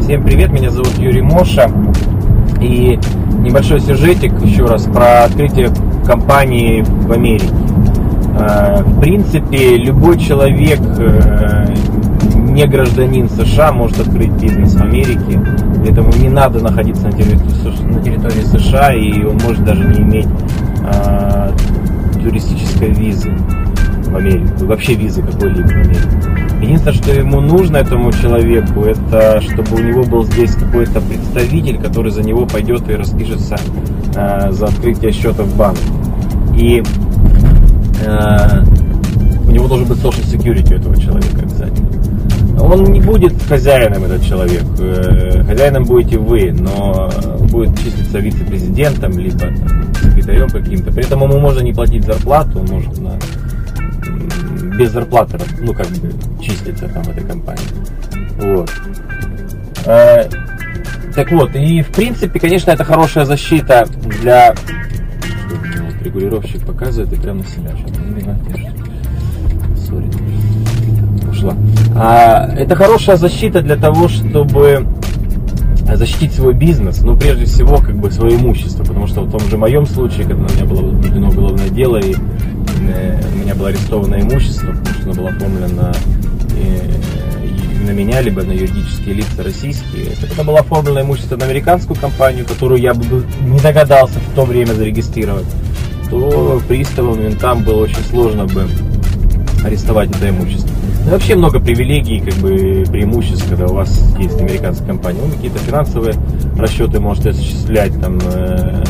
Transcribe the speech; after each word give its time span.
Всем 0.00 0.22
привет, 0.24 0.52
меня 0.52 0.70
зовут 0.70 0.96
Юрий 0.98 1.20
Моша. 1.20 1.70
И 2.60 2.98
небольшой 3.38 3.80
сюжетик 3.80 4.32
еще 4.42 4.64
раз 4.64 4.84
про 4.84 5.24
открытие 5.24 5.70
компании 6.06 6.82
в 6.82 7.12
Америке. 7.12 7.52
Э, 8.38 8.82
в 8.82 9.00
принципе, 9.00 9.76
любой 9.76 10.18
человек, 10.18 10.80
э, 10.98 11.74
не 12.34 12.66
гражданин 12.66 13.28
США, 13.28 13.72
может 13.72 14.00
открыть 14.00 14.32
бизнес 14.32 14.74
в 14.74 14.82
Америке. 14.82 15.40
Поэтому 15.84 16.12
не 16.14 16.30
надо 16.30 16.60
находиться 16.60 17.06
на 17.06 17.12
территории, 17.12 17.92
на 17.92 18.02
территории 18.02 18.42
США, 18.44 18.94
и 18.94 19.24
он 19.24 19.36
может 19.42 19.64
даже 19.64 19.84
не 19.84 20.00
иметь 20.00 20.28
э, 20.84 21.50
туристической 22.22 22.90
визы 22.90 23.30
в 24.12 24.16
Америку, 24.16 24.66
вообще 24.66 24.94
визы 24.94 25.22
какой-либо 25.22 25.66
в 25.66 25.70
Америку. 25.70 26.42
Единственное, 26.60 26.94
что 26.94 27.12
ему 27.12 27.40
нужно 27.40 27.78
этому 27.78 28.12
человеку, 28.12 28.82
это 28.82 29.40
чтобы 29.40 29.76
у 29.76 29.78
него 29.78 30.04
был 30.04 30.24
здесь 30.24 30.54
какой-то 30.54 31.00
представитель, 31.00 31.78
который 31.78 32.12
за 32.12 32.22
него 32.22 32.46
пойдет 32.46 32.88
и 32.88 32.94
распишется 32.94 33.56
э, 34.14 34.52
за 34.52 34.66
открытие 34.66 35.12
счета 35.12 35.42
в 35.42 35.56
банке. 35.56 35.82
И 36.56 36.82
э, 38.04 38.64
у 39.46 39.50
него 39.50 39.66
должен 39.66 39.88
быть 39.88 39.98
social 39.98 40.24
security 40.24 40.74
у 40.74 40.78
этого 40.78 40.96
человека 40.96 41.40
обязательно. 41.42 41.88
Он 42.62 42.84
не 42.84 43.00
будет 43.00 43.32
хозяином 43.42 44.04
этот 44.04 44.22
человек, 44.22 44.64
э, 44.78 45.42
хозяином 45.44 45.84
будете 45.84 46.18
вы, 46.18 46.52
но 46.52 47.10
будет 47.50 47.76
числиться 47.78 48.18
вице-президентом, 48.18 49.18
либо 49.18 49.38
там, 49.38 49.56
секретарем 50.00 50.48
каким-то. 50.48 50.92
При 50.92 51.04
этом 51.04 51.22
ему 51.22 51.40
можно 51.40 51.60
не 51.60 51.72
платить 51.72 52.04
зарплату, 52.04 52.60
он 52.60 52.66
может 52.66 53.00
на 53.00 53.18
без 54.76 54.90
зарплаты, 54.90 55.38
ну, 55.60 55.72
как 55.72 55.86
бы, 55.88 56.12
числится 56.42 56.88
там 56.88 57.02
в 57.02 57.08
этой 57.08 57.24
компании. 57.24 57.66
Вот. 58.38 58.70
Э, 59.86 60.28
так 61.14 61.30
вот, 61.32 61.54
и 61.54 61.82
в 61.82 61.88
принципе, 61.88 62.40
конечно, 62.40 62.70
это 62.70 62.84
хорошая 62.84 63.24
защита 63.24 63.86
для... 64.20 64.54
Вот, 64.54 66.02
регулировщик 66.02 66.64
показывает 66.64 67.12
и 67.12 67.16
прямо 67.16 67.40
на 67.40 67.46
себя. 67.46 67.70
Сори. 69.86 70.10
Ушла. 71.30 71.54
А, 71.94 72.48
это 72.56 72.74
хорошая 72.74 73.16
защита 73.16 73.60
для 73.60 73.76
того, 73.76 74.08
чтобы 74.08 74.86
защитить 75.96 76.32
свой 76.32 76.54
бизнес, 76.54 77.02
но 77.02 77.16
прежде 77.16 77.44
всего 77.44 77.76
как 77.76 77.96
бы 77.96 78.10
свое 78.10 78.36
имущество, 78.36 78.84
потому 78.84 79.06
что 79.06 79.22
в 79.22 79.30
том 79.30 79.40
же 79.40 79.58
моем 79.58 79.86
случае, 79.86 80.26
когда 80.26 80.44
у 80.44 80.56
меня 80.56 80.64
было 80.64 80.82
возбуждено 80.82 81.28
уголовное 81.28 81.68
дело 81.68 81.98
и 81.98 82.14
у 82.88 83.36
меня 83.36 83.54
было 83.54 83.68
арестовано 83.68 84.20
имущество, 84.20 84.68
потому 84.68 84.94
что 84.94 85.02
оно 85.04 85.14
было 85.14 85.28
оформлено 85.30 85.92
э, 86.56 87.84
на 87.84 87.90
меня, 87.90 88.20
либо 88.20 88.42
на 88.42 88.52
юридические 88.52 89.14
лица 89.14 89.42
российские. 89.42 90.12
Это 90.22 90.44
было 90.44 90.60
оформлено 90.60 91.02
имущество 91.02 91.36
на 91.36 91.44
американскую 91.44 91.98
компанию, 91.98 92.46
которую 92.46 92.80
я 92.80 92.94
бы 92.94 93.24
не 93.42 93.58
догадался 93.60 94.18
в 94.18 94.34
то 94.34 94.44
время 94.44 94.72
зарегистрировать, 94.72 95.46
то 96.10 96.60
приставам, 96.68 97.22
ментам 97.22 97.62
было 97.62 97.82
очень 97.82 98.04
сложно 98.10 98.46
бы 98.46 98.66
арестовать 99.64 100.10
это 100.10 100.28
имущество. 100.28 100.70
Ну, 101.04 101.10
вообще 101.10 101.34
много 101.34 101.58
привилегий, 101.58 102.20
как 102.20 102.34
бы 102.34 102.84
преимуществ, 102.90 103.48
когда 103.48 103.66
у 103.66 103.74
вас 103.74 104.00
есть 104.18 104.40
американская 104.40 104.86
компания. 104.86 105.20
Ну, 105.24 105.32
какие-то 105.32 105.58
финансовые 105.58 106.14
расчеты 106.56 107.00
можете 107.00 107.30
осуществлять, 107.30 107.98
там, 108.00 108.18
э, 108.22 108.84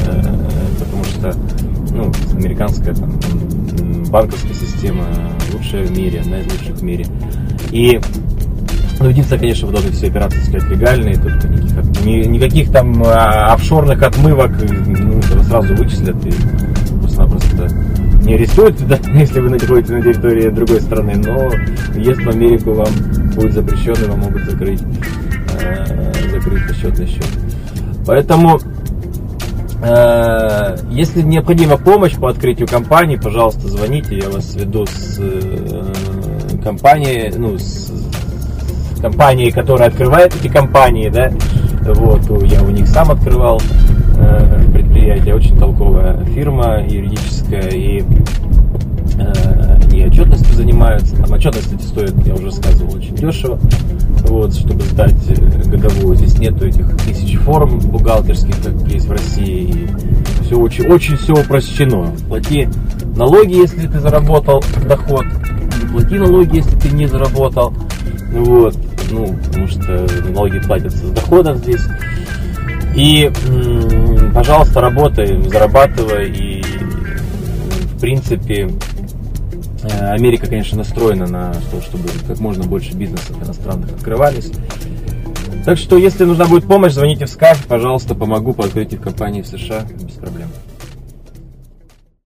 потому 0.79 1.05
что 1.05 1.35
ну, 1.91 2.13
американская 2.37 2.95
там, 2.95 3.19
банковская 4.13 4.53
система 4.53 5.07
лучшая 5.55 5.87
в 5.87 5.99
мире, 5.99 6.21
одна 6.21 6.41
из 6.41 6.53
лучших 6.53 6.77
в 6.77 6.83
мире. 6.83 7.07
И 7.71 7.99
ну, 9.01 9.09
единственное, 9.09 9.41
конечно, 9.41 9.67
вы 9.67 9.73
должны 9.73 9.91
все 9.93 10.09
операции 10.09 10.41
сказать 10.41 10.69
легальные, 10.69 11.17
только 11.17 11.49
никаких, 11.49 12.05
ни, 12.05 12.25
никаких 12.27 12.71
там 12.71 13.03
а, 13.05 13.55
офшорных 13.55 14.03
отмывок 14.03 14.53
ну, 14.87 15.21
сразу 15.45 15.75
вычислят 15.75 16.15
и 16.27 16.33
просто-напросто 17.01 17.69
не 18.23 18.35
арестуют, 18.35 18.77
да, 18.87 18.99
если 19.15 19.41
вы 19.41 19.49
находитесь 19.49 19.91
на 19.91 20.03
территории 20.03 20.51
другой 20.51 20.83
страны, 20.83 21.15
но 21.17 21.51
въезд 21.95 22.23
в 22.23 22.29
Америку 22.29 22.75
вам 22.75 22.89
будет 23.35 23.55
запрещен, 23.55 23.95
и 23.95 24.09
вам 24.09 24.21
могут 24.21 24.45
закрыть, 24.45 24.83
э, 25.59 26.13
закрыть 26.31 26.69
расчетный 26.69 27.07
счет. 27.07 27.27
Поэтому 28.07 28.61
если 30.91 31.23
необходима 31.23 31.77
помощь 31.77 32.15
по 32.17 32.29
открытию 32.31 32.69
компании, 32.69 33.17
пожалуйста, 33.17 33.69
звоните, 33.69 34.17
я 34.17 34.31
вас 34.31 34.53
сведу 34.53 34.87
с 34.87 35.19
э, 35.19 35.93
компанией, 36.63 37.33
ну, 37.37 37.59
с 37.59 37.91
компанией, 39.01 39.51
которая 39.51 39.89
открывает 39.89 40.37
эти 40.37 40.47
компании, 40.47 41.09
да, 41.09 41.33
вот, 41.95 42.23
я 42.45 42.63
у 42.63 42.71
них 42.71 42.87
сам 42.87 43.11
открывал 43.11 43.61
э, 44.19 44.63
предприятие, 44.73 45.35
очень 45.35 45.59
толковая 45.59 46.25
фирма 46.27 46.85
юридическая, 46.87 47.69
и 47.71 48.05
и 49.93 50.07
отчетностью 50.07 50.55
занимаются. 50.55 51.17
Там 51.17 51.33
отчетность, 51.33 51.67
кстати, 51.67 51.83
стоит, 51.83 52.27
я 52.27 52.35
уже 52.35 52.51
сказывал, 52.51 52.97
очень 52.97 53.15
дешево. 53.15 53.59
Вот, 54.25 54.55
чтобы 54.55 54.83
сдать 54.83 55.15
э, 55.29 55.69
годовую. 55.69 56.17
Здесь 56.17 56.39
нету 56.39 56.67
этих 56.67 56.97
тысяч 56.99 57.37
форм 57.39 57.79
бухгалтерских, 57.81 58.55
как 58.63 58.75
есть 58.89 59.07
в 59.07 59.13
России. 59.13 59.65
И 59.65 60.45
все 60.45 60.59
очень, 60.59 60.87
очень 60.87 61.17
все 61.17 61.33
упрощено. 61.35 62.15
Плати 62.29 62.69
налоги, 63.17 63.55
если 63.55 63.87
ты 63.87 64.01
заработал 64.01 64.63
доход. 64.89 65.25
Не 65.81 65.89
плати 65.89 66.19
налоги, 66.19 66.57
если 66.57 66.79
ты 66.79 66.91
не 66.91 67.07
заработал. 67.07 67.75
Вот. 68.33 68.77
Ну, 69.11 69.37
потому 69.45 69.69
что 69.69 70.07
налоги 70.33 70.59
платятся 70.61 71.07
с 71.07 71.11
доходов 71.11 71.59
здесь. 71.59 71.83
И, 72.95 73.31
пожалуйста, 74.35 74.81
работай, 74.81 75.43
зарабатывай 75.43 76.31
и, 76.31 76.63
в 76.63 78.01
принципе, 78.01 78.71
Америка, 79.91 80.47
конечно, 80.47 80.79
настроена 80.79 81.27
на 81.27 81.53
то, 81.71 81.81
чтобы 81.81 82.09
как 82.27 82.39
можно 82.39 82.65
больше 82.65 82.93
бизнесов 82.93 83.43
иностранных 83.43 83.91
открывались. 83.93 84.53
Так 85.65 85.79
что, 85.79 85.97
если 85.97 86.25
нужна 86.25 86.47
будет 86.47 86.65
помощь, 86.65 86.93
звоните 86.93 87.27
в 87.27 87.29
Skype, 87.29 87.67
пожалуйста, 87.69 88.15
помогу 88.15 88.53
по 88.53 88.65
открытию 88.65 89.01
компании 89.01 89.43
в 89.43 89.47
США 89.47 89.87
без 90.01 90.15
проблем. 90.15 90.49